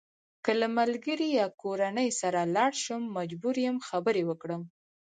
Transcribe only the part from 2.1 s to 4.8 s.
سره لاړ شم مجبور یم خبرې وکړم.